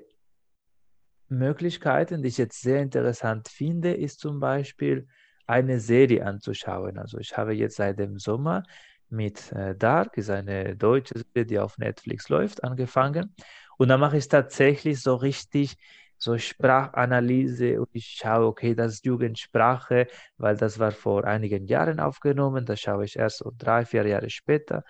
[1.28, 5.08] Möglichkeiten, die ich jetzt sehr interessant finde, ist zum Beispiel
[5.46, 6.98] eine Serie anzuschauen.
[6.98, 8.64] Also ich habe jetzt seit dem Sommer
[9.12, 13.36] mit äh, Dark, ist eine deutsche Serie, die auf Netflix läuft, angefangen.
[13.78, 15.78] Und da mache ich tatsächlich so richtig
[16.18, 22.00] so Sprachanalyse und ich schaue, okay, das ist Jugendsprache, weil das war vor einigen Jahren
[22.00, 24.84] aufgenommen, das schaue ich erst so drei, vier Jahre später.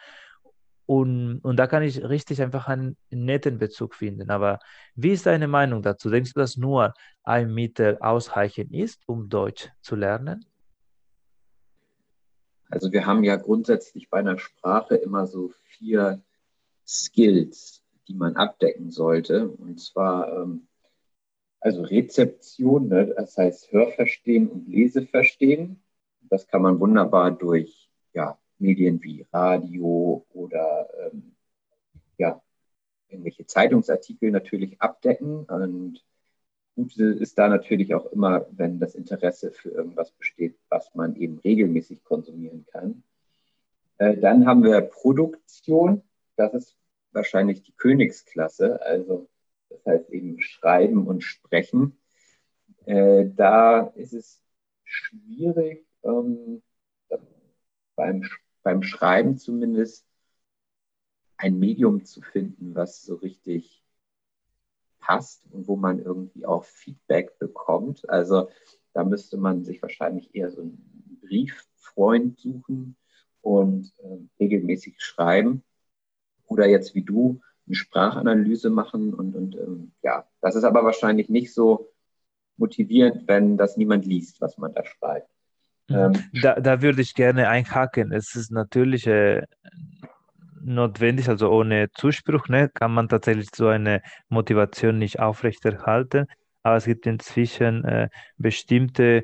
[0.87, 4.31] Und, und da kann ich richtig einfach einen netten Bezug finden.
[4.31, 4.57] Aber
[4.95, 6.09] wie ist deine Meinung dazu?
[6.09, 10.48] Denkst du, dass nur ein Mittel ausreichend ist, um Deutsch zu lernen?
[12.69, 16.21] Also wir haben ja grundsätzlich bei einer Sprache immer so vier
[16.87, 19.49] Skills, die man abdecken sollte.
[19.49, 20.67] Und zwar ähm,
[21.59, 23.13] also Rezeption, ne?
[23.15, 25.81] das heißt Hörverstehen und Leseverstehen.
[26.29, 31.35] Das kann man wunderbar durch ja, Medien wie Radio oder ähm,
[32.17, 32.41] ja,
[33.09, 35.45] irgendwelche Zeitungsartikel natürlich abdecken.
[35.45, 36.03] Und
[36.79, 41.39] gut ist da natürlich auch immer, wenn das Interesse für irgendwas besteht, was man eben
[41.39, 43.03] regelmäßig konsumieren kann.
[43.97, 46.01] Äh, dann haben wir Produktion.
[46.37, 46.77] Das ist
[47.11, 48.81] wahrscheinlich die Königsklasse.
[48.81, 49.27] Also
[49.69, 51.97] das heißt eben Schreiben und Sprechen.
[52.85, 54.41] Äh, da ist es
[54.85, 56.61] schwierig, ähm,
[57.95, 58.23] beim,
[58.63, 60.05] beim Schreiben zumindest
[61.35, 63.83] ein Medium zu finden, was so richtig
[64.99, 68.09] passt und wo man irgendwie auch Feedback bekommt.
[68.09, 68.49] Also
[68.93, 72.95] da müsste man sich wahrscheinlich eher so einen Brieffreund suchen
[73.41, 75.63] und äh, regelmäßig schreiben.
[76.45, 81.29] Oder jetzt wie du eine Sprachanalyse machen und, und ähm, ja, das ist aber wahrscheinlich
[81.29, 81.91] nicht so
[82.57, 85.29] motivierend, wenn das niemand liest, was man da schreibt.
[85.87, 85.95] Mhm.
[85.95, 88.11] Ähm, da, da würde ich gerne einhaken.
[88.11, 89.43] Es ist natürlich äh,
[90.63, 96.27] notwendig, also ohne Zuspruch ne, kann man tatsächlich so eine Motivation nicht aufrechterhalten.
[96.63, 99.23] Aber es gibt inzwischen äh, bestimmte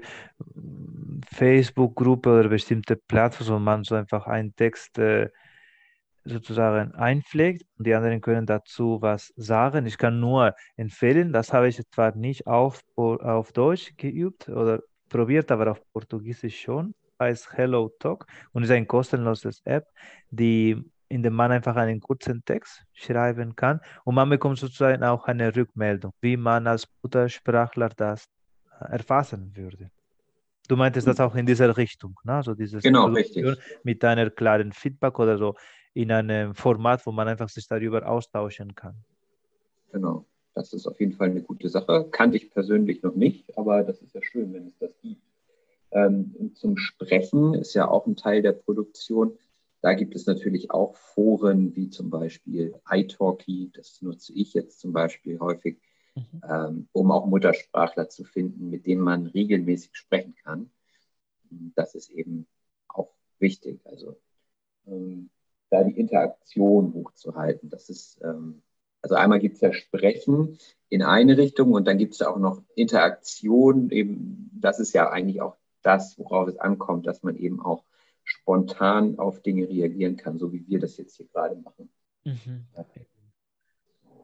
[1.34, 5.30] Facebook-Gruppe oder bestimmte Plattformen, wo man so einfach einen Text äh,
[6.26, 9.86] sozusagen einpflegt und die anderen können dazu was sagen.
[9.86, 15.52] Ich kann nur empfehlen, das habe ich zwar nicht auf, auf Deutsch geübt oder probiert,
[15.52, 19.86] aber auf Portugiesisch schon, heißt Hello Talk und ist ein kostenloses App,
[20.32, 25.26] die in dem man einfach einen kurzen Text schreiben kann und man bekommt sozusagen auch
[25.26, 28.28] eine Rückmeldung, wie man als Muttersprachler das
[28.80, 29.92] erfassen würde.
[30.68, 32.34] Du meintest das auch in dieser Richtung, ne?
[32.34, 33.46] also dieses genau, richtig.
[33.84, 35.56] mit einer klaren Feedback oder so
[35.94, 38.96] in einem Format, wo man einfach sich darüber austauschen kann.
[39.92, 42.08] Genau, das ist auf jeden Fall eine gute Sache.
[42.12, 45.22] Kannte ich persönlich noch nicht, aber das ist ja schön, wenn es das gibt.
[45.92, 49.38] Ähm, zum Sprechen ist ja auch ein Teil der Produktion.
[49.86, 54.94] Da gibt es natürlich auch Foren wie zum Beispiel iTalki, das nutze ich jetzt zum
[54.94, 55.78] Beispiel häufig,
[56.16, 56.42] mhm.
[56.50, 60.72] ähm, um auch Muttersprachler zu finden, mit denen man regelmäßig sprechen kann.
[61.76, 62.48] Das ist eben
[62.88, 63.80] auch wichtig.
[63.86, 64.18] Also
[64.88, 65.30] ähm,
[65.70, 67.70] da die Interaktion hochzuhalten.
[67.70, 68.64] Das ist, ähm,
[69.04, 70.58] also einmal gibt es ja Sprechen
[70.90, 73.92] in eine Richtung und dann gibt es auch noch Interaktion.
[73.92, 77.84] Eben, das ist ja eigentlich auch das, worauf es ankommt, dass man eben auch
[78.46, 81.90] spontan auf Dinge reagieren kann, so wie wir das jetzt hier gerade machen.
[82.26, 82.68] Mhm.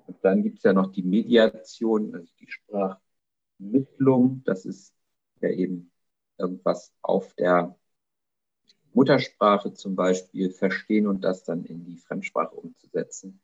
[0.05, 4.43] Und dann gibt es ja noch die Mediation, also die Sprachmittlung.
[4.45, 4.93] Das ist
[5.41, 5.91] ja eben
[6.37, 7.75] irgendwas auf der
[8.93, 13.41] Muttersprache zum Beispiel verstehen und das dann in die Fremdsprache umzusetzen.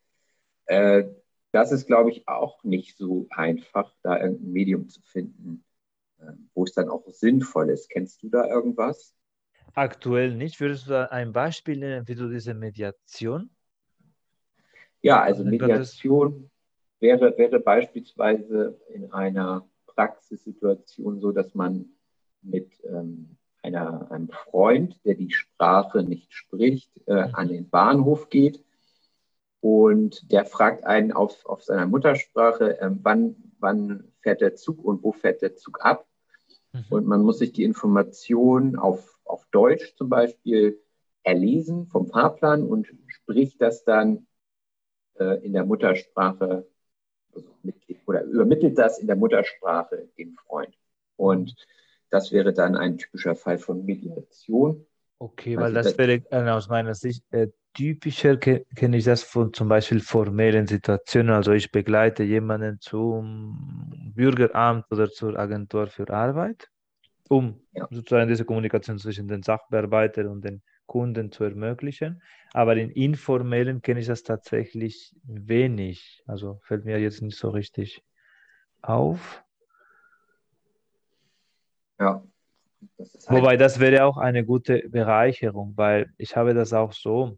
[0.66, 1.06] Äh,
[1.52, 5.64] das ist, glaube ich, auch nicht so einfach, da irgendein Medium zu finden,
[6.20, 7.90] äh, wo es dann auch sinnvoll ist.
[7.90, 9.17] Kennst du da irgendwas?
[9.78, 10.60] Aktuell nicht.
[10.60, 13.52] Würdest du da ein Beispiel nennen, wie du diese Mediation?
[15.04, 16.50] Ja, also Mediation
[17.00, 21.86] wäre, wäre beispielsweise in einer Praxissituation so, dass man
[22.42, 27.36] mit ähm, einer, einem Freund, der die Sprache nicht spricht, äh, mhm.
[27.36, 28.64] an den Bahnhof geht
[29.60, 35.04] und der fragt einen auf, auf seiner Muttersprache, äh, wann, wann fährt der Zug und
[35.04, 36.08] wo fährt der Zug ab.
[36.74, 36.86] Mhm.
[36.90, 40.80] Und man muss sich die Information auf, auf Deutsch zum Beispiel
[41.24, 44.28] erlesen vom Fahrplan und spricht das dann
[45.20, 46.66] äh, in der Muttersprache
[47.36, 50.76] also mit, oder übermittelt das in der Muttersprache dem Freund.
[51.16, 51.56] Und
[52.10, 54.86] das wäre dann ein typischer Fall von Mediation.
[55.20, 59.24] Okay, weil also das wäre äh, aus meiner Sicht äh, typischer, ke kenne ich das
[59.24, 61.32] von zum Beispiel formellen Situationen.
[61.32, 66.70] Also ich begleite jemanden zum Bürgeramt oder zur Agentur für Arbeit,
[67.30, 67.88] um ja.
[67.92, 72.22] sozusagen diese Kommunikation zwischen den Sachbearbeitern und den Kunden zu ermöglichen.
[72.54, 76.24] Aber in informellen kenne ich das tatsächlich wenig.
[76.28, 78.04] Also fällt mir jetzt nicht so richtig
[78.82, 79.44] auf.
[82.00, 82.24] Ja.
[82.98, 87.38] Das halt Wobei das wäre auch eine gute Bereicherung, weil ich habe das auch so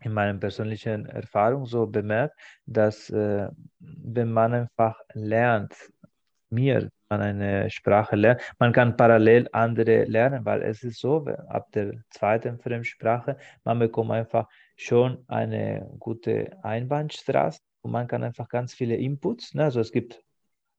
[0.00, 3.48] in meiner persönlichen Erfahrung so bemerkt, dass äh,
[3.78, 5.74] wenn man einfach lernt,
[6.50, 11.70] mir man eine Sprache lernt, man kann parallel andere lernen, weil es ist so, ab
[11.72, 18.74] der zweiten Fremdsprache, man bekommt einfach schon eine gute Einbahnstraße und man kann einfach ganz
[18.74, 19.64] viele Inputs, ne?
[19.64, 20.22] also es gibt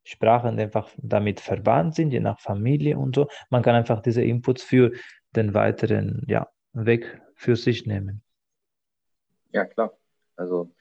[0.07, 3.27] Sprachen die einfach damit verwandt sind, je nach Familie und so.
[3.49, 4.93] Man kann einfach diese Inputs für
[5.35, 8.23] den weiteren ja, Weg für sich nehmen.
[9.51, 9.97] Ja, klar.
[10.37, 10.71] Also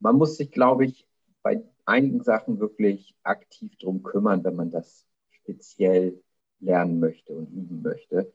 [0.00, 1.06] man muss sich, glaube ich,
[1.42, 6.20] bei einigen Sachen wirklich aktiv drum kümmern, wenn man das speziell
[6.60, 8.32] lernen möchte und üben möchte.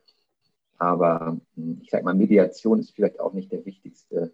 [0.77, 4.33] Aber hm, ich sage mal, Mediation ist vielleicht auch nicht der wichtigste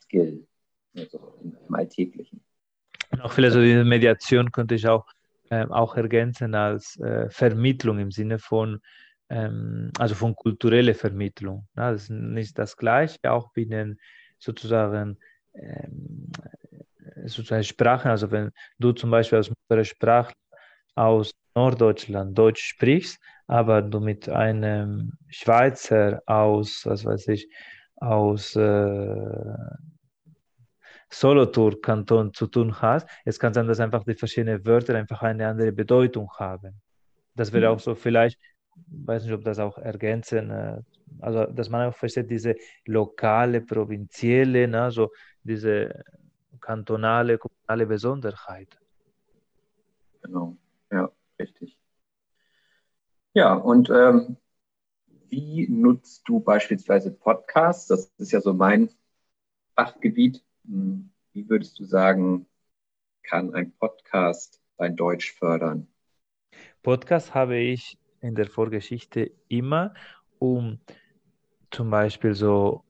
[0.00, 0.46] Skill.
[0.96, 2.40] also im Alltäglichen.
[3.10, 5.06] Und auch vielleicht so diese Mediation könnte ich auch,
[5.50, 8.80] ähm, auch ergänzen als äh, Vermittlung im Sinne von,
[9.28, 11.66] ähm, also von kultureller Vermittlung.
[11.74, 11.92] Ne?
[11.92, 14.00] Das ist nicht das Gleiche, auch binnen
[14.38, 15.18] sozusagen,
[15.54, 16.30] ähm,
[17.26, 18.10] sozusagen Sprachen.
[18.10, 20.34] Also wenn du zum Beispiel als Muttersprachler
[20.94, 27.48] aus Norddeutschland Deutsch sprichst, aber du mit einem Schweizer aus, was weiß ich,
[27.96, 29.56] aus äh,
[31.10, 35.72] Solothurn-Kanton zu tun hast, es kann sein, dass einfach die verschiedenen Wörter einfach eine andere
[35.72, 36.80] Bedeutung haben.
[37.34, 38.38] Das wäre auch so vielleicht,
[38.88, 40.80] weiß nicht, ob das auch ergänzen, äh,
[41.20, 45.10] also dass man auch versteht, diese lokale, provinzielle, ne, so
[45.42, 46.02] diese
[46.66, 48.76] kantonale, kommunale Besonderheit.
[50.20, 50.56] Genau,
[50.90, 51.78] ja, richtig.
[53.34, 54.36] Ja, und ähm,
[55.28, 57.86] wie nutzt du beispielsweise Podcasts?
[57.86, 58.90] Das ist ja so mein
[59.76, 60.42] Fachgebiet.
[60.64, 62.46] Hm, wie würdest du sagen,
[63.22, 65.86] kann ein Podcast dein Deutsch fördern?
[66.82, 69.94] Podcast habe ich in der Vorgeschichte immer,
[70.40, 70.80] um
[71.70, 72.82] zum Beispiel so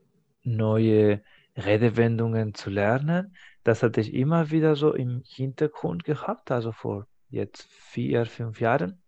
[0.45, 1.21] neue
[1.57, 3.35] Redewendungen zu lernen.
[3.67, 9.03] Das hatte ich immer wieder so im Hintergrund gehabt, also vor jetzt vier, fünf Jahren.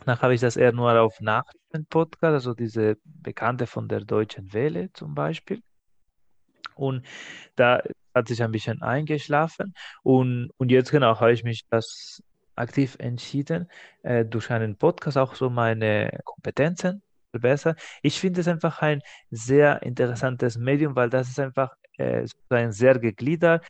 [0.00, 4.92] Danach habe ich das eher nur auf Nachrichten-Podcast, also diese Bekannte von der Deutschen Welle
[4.94, 5.62] zum Beispiel.
[6.74, 7.06] Und
[7.54, 9.74] da hat sich ein bisschen eingeschlafen.
[10.02, 12.20] Und, und jetzt genau habe ich mich das
[12.56, 13.70] aktiv entschieden,
[14.02, 17.76] äh, durch einen Podcast auch so meine Kompetenzen zu verbessern.
[18.02, 22.98] Ich finde es einfach ein sehr interessantes Medium, weil das ist einfach äh, sozusagen sehr
[22.98, 23.64] gegliedert,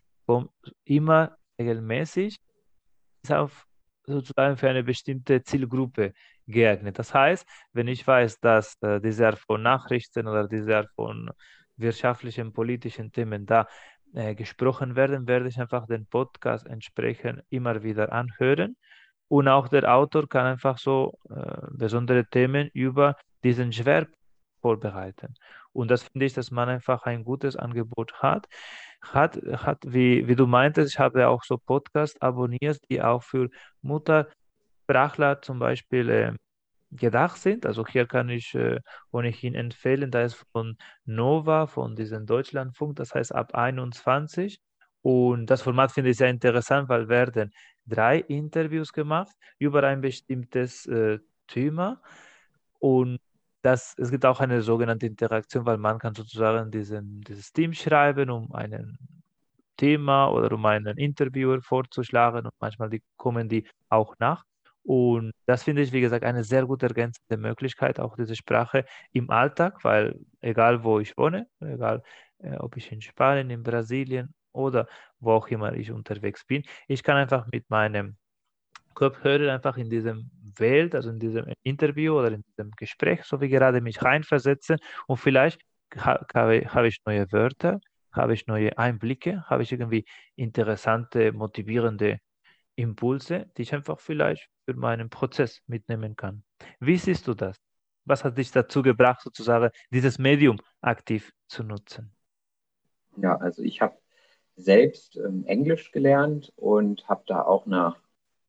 [0.84, 2.36] immer regelmäßig
[3.22, 3.66] ist auf
[4.06, 6.12] sozusagen für eine bestimmte Zielgruppe
[6.46, 6.98] geeignet.
[6.98, 11.30] Das heißt, wenn ich weiß, dass äh, diese Art von Nachrichten oder diese Art von
[11.76, 13.66] wirtschaftlichen, politischen Themen da
[14.14, 18.76] äh, gesprochen werden, werde ich einfach den Podcast entsprechend immer wieder anhören.
[19.28, 24.18] Und auch der Autor kann einfach so äh, besondere Themen über diesen Schwerpunkt
[24.60, 25.34] vorbereiten.
[25.74, 28.46] Und das finde ich, dass man einfach ein gutes Angebot hat.
[29.02, 33.50] Hat, hat wie, wie du meintest, ich habe auch so Podcasts abonniert, die auch für
[33.82, 36.32] Muttersprachler zum Beispiel äh,
[36.90, 37.66] gedacht sind.
[37.66, 38.80] Also hier kann ich äh,
[39.12, 44.60] ohnehin empfehlen, da ist von Nova, von diesem Deutschlandfunk, das heißt ab 21.
[45.02, 47.52] Und das Format finde ich sehr interessant, weil werden
[47.86, 52.00] drei Interviews gemacht über ein bestimmtes äh, Thema.
[52.78, 53.18] Und
[53.64, 58.30] das, es gibt auch eine sogenannte Interaktion, weil man kann sozusagen diesen, dieses Team schreiben,
[58.30, 58.98] um ein
[59.78, 64.44] Thema oder um einen Interviewer vorzuschlagen und manchmal die, kommen die auch nach.
[64.82, 69.30] Und das finde ich, wie gesagt, eine sehr gut ergänzende Möglichkeit, auch diese Sprache im
[69.30, 72.02] Alltag, weil egal wo ich wohne, egal
[72.40, 74.86] äh, ob ich in Spanien, in Brasilien oder
[75.20, 78.18] wo auch immer ich unterwegs bin, ich kann einfach mit meinem
[78.94, 83.48] Kopfhörer einfach in diesem Welt, also in diesem Interview oder in diesem Gespräch, so wie
[83.48, 85.60] gerade mich reinversetzen und vielleicht
[85.96, 87.80] habe, habe ich neue Wörter,
[88.12, 90.04] habe ich neue Einblicke, habe ich irgendwie
[90.36, 92.18] interessante, motivierende
[92.76, 96.42] Impulse, die ich einfach vielleicht für meinen Prozess mitnehmen kann.
[96.80, 97.56] Wie siehst du das?
[98.04, 102.12] Was hat dich dazu gebracht, sozusagen dieses Medium aktiv zu nutzen?
[103.16, 103.96] Ja, also ich habe
[104.56, 107.96] selbst ähm, Englisch gelernt und habe da auch nach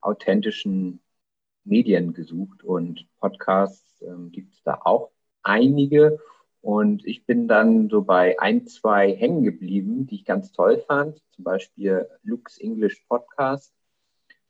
[0.06, 1.02] authentischen
[1.64, 5.12] Medien gesucht und Podcasts ähm, gibt es da auch
[5.44, 6.20] einige.
[6.62, 11.22] Und ich bin dann so bei ein, zwei hängen geblieben, die ich ganz toll fand.
[11.32, 13.76] Zum Beispiel Luke's English Podcast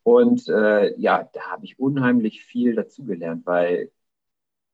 [0.06, 3.92] und äh, ja, da habe ich unheimlich viel dazugelernt, weil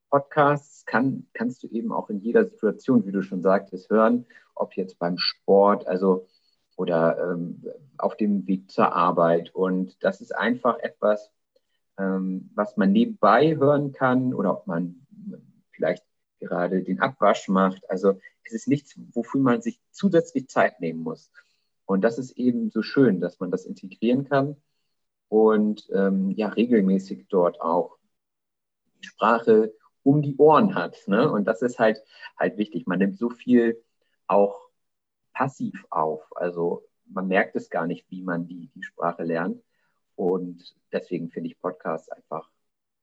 [0.09, 4.75] Podcasts kann, kannst du eben auch in jeder Situation, wie du schon sagtest, hören, ob
[4.75, 6.27] jetzt beim Sport, also
[6.81, 7.63] oder ähm,
[7.99, 9.53] auf dem Weg zur Arbeit.
[9.53, 11.31] Und das ist einfach etwas,
[11.99, 15.05] ähm, was man nebenbei hören kann oder ob man
[15.69, 16.03] vielleicht
[16.39, 17.87] gerade den Abwasch macht.
[17.87, 21.31] Also es ist nichts, wofür man sich zusätzlich Zeit nehmen muss.
[21.85, 24.55] Und das ist eben so schön, dass man das integrieren kann
[25.29, 27.97] und ähm, ja regelmäßig dort auch
[29.03, 30.97] die Sprache um die Ohren hat.
[31.05, 31.31] Ne?
[31.31, 32.01] Und das ist halt
[32.39, 32.87] halt wichtig.
[32.87, 33.83] Man nimmt so viel
[34.25, 34.70] auch
[35.41, 36.21] passiv auf.
[36.35, 39.59] Also man merkt es gar nicht, wie man die, die Sprache lernt.
[40.15, 42.47] Und deswegen finde ich Podcasts einfach,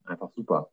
[0.04, 0.70] einfach super.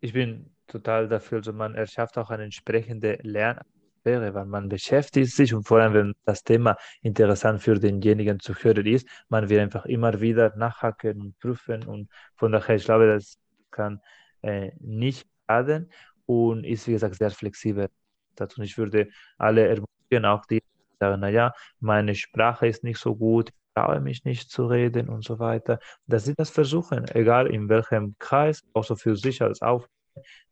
[0.00, 3.60] Ich bin total dafür, also man erschafft auch eine entsprechende Lern
[4.02, 8.54] wäre, weil man beschäftigt sich und vor allem, wenn das Thema interessant für denjenigen zu
[8.54, 13.08] hören ist, man wird einfach immer wieder nachhaken und prüfen und von daher, ich glaube,
[13.08, 13.36] das
[13.70, 14.00] kann
[14.40, 15.90] äh, nicht schaden
[16.24, 17.90] und ist, wie gesagt, sehr flexibel.
[18.38, 20.62] Und ich würde alle ermutigen, auch die
[21.00, 25.24] sagen, naja, meine Sprache ist nicht so gut, ich traue mich nicht zu reden und
[25.24, 29.62] so weiter, dass sie das versuchen, egal in welchem Kreis, auch so für sich als
[29.62, 29.92] Aufgabe,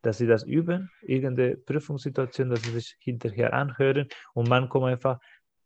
[0.02, 5.18] dass sie das üben, irgendeine Prüfungssituation, dass sie sich hinterher anhören und man kommt einfach,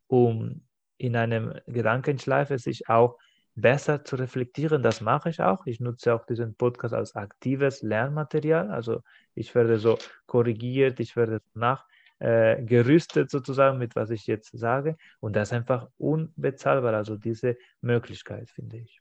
[0.08, 0.62] um
[0.96, 3.18] in einem Gedankenschleife sich auch
[3.54, 4.82] besser zu reflektieren.
[4.82, 5.66] Das mache ich auch.
[5.66, 8.70] Ich nutze auch diesen Podcast als aktives Lernmaterial.
[8.70, 9.02] Also
[9.34, 14.96] ich werde so korrigiert, ich werde nachgerüstet äh, sozusagen mit was ich jetzt sage.
[15.20, 16.94] Und das ist einfach unbezahlbar.
[16.94, 19.00] Also diese Möglichkeit, finde ich.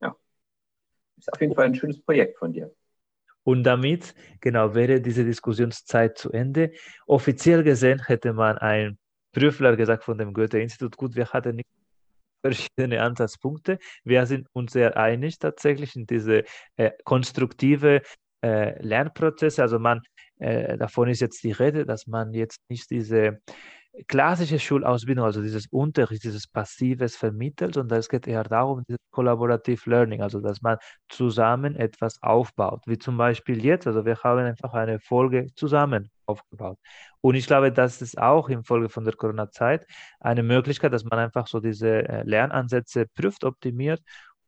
[0.00, 0.14] Ja,
[1.18, 2.74] ist auf jeden Fall ein schönes Projekt von dir.
[3.44, 6.72] Und damit, genau, wäre diese Diskussionszeit zu Ende.
[7.06, 8.98] Offiziell gesehen hätte man ein
[9.32, 11.68] Prüfler gesagt von dem Goethe-Institut, gut, wir hatten nicht
[12.44, 13.78] verschiedene Ansatzpunkte.
[14.04, 16.44] Wir sind uns sehr einig tatsächlich in diese
[16.76, 18.02] äh, konstruktive
[18.44, 19.62] äh, Lernprozesse.
[19.62, 20.02] Also man,
[20.42, 23.40] äh, davon ist jetzt die Rede, dass man jetzt nicht diese
[24.08, 29.90] klassische Schulausbildung, also dieses Unterricht, dieses Passives vermittelt, sondern es geht eher darum, dieses Collaborative
[29.90, 30.78] Learning, also dass man
[31.08, 36.78] zusammen etwas aufbaut, wie zum Beispiel jetzt, also wir haben einfach eine Folge zusammen aufgebaut.
[37.20, 39.86] Und ich glaube, das ist auch im Folge von der Corona-Zeit
[40.20, 44.00] eine Möglichkeit, dass man einfach so diese äh, Lernansätze prüft, optimiert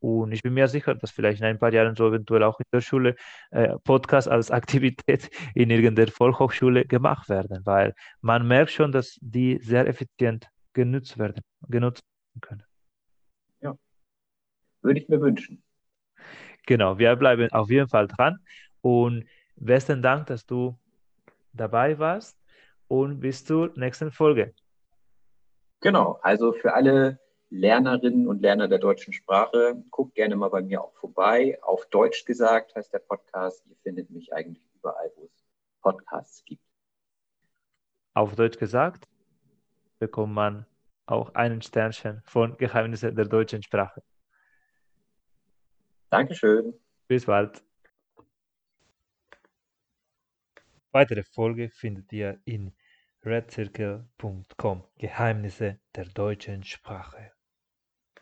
[0.04, 2.66] und ich bin mir sicher, dass vielleicht in ein paar Jahren so eventuell auch in
[2.70, 3.16] der Schule
[3.52, 9.58] äh, Podcasts als Aktivität in irgendeiner Volkshochschule gemacht werden, weil man merkt schon, dass die
[9.62, 12.04] sehr effizient genutzt werden, genutzt
[12.42, 12.64] können.
[13.62, 13.74] Ja,
[14.82, 15.62] würde ich mir wünschen.
[16.66, 18.36] Genau, wir bleiben auf jeden Fall dran
[18.82, 19.24] und
[19.56, 20.78] besten Dank, dass du
[21.54, 22.38] dabei warst
[22.88, 24.52] und bis zur nächsten Folge.
[25.80, 27.23] Genau, also für alle
[27.54, 31.56] Lernerinnen und Lerner der deutschen Sprache, guckt gerne mal bei mir auch vorbei.
[31.62, 33.64] Auf Deutsch gesagt heißt der Podcast.
[33.68, 35.46] Ihr findet mich eigentlich überall, wo es
[35.80, 36.64] Podcasts gibt.
[38.12, 39.06] Auf Deutsch gesagt
[40.00, 40.66] bekommt man
[41.06, 44.02] auch einen Sternchen von Geheimnisse der deutschen Sprache.
[46.10, 46.74] Dankeschön.
[47.06, 47.62] Bis bald.
[50.90, 52.74] Weitere Folge findet ihr in
[53.24, 57.33] redcircle.com Geheimnisse der deutschen Sprache.